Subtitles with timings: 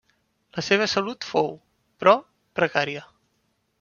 [0.55, 1.53] La seva salut fou,
[2.03, 2.17] però,
[2.61, 3.05] precària.